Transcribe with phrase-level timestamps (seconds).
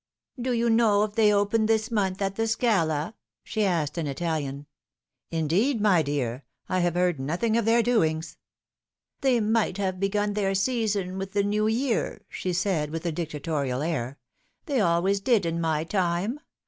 [0.41, 3.13] "Do you know if they open this month at the Scala?"
[3.43, 4.65] she asked, in Italian."
[5.39, 8.35] Indeed, my dear, I have heard nothing of their doings.""
[9.21, 13.83] They might have begun their season with the new year," she said, with a dictatorial
[13.83, 14.17] air."
[14.65, 16.39] They always did in my time.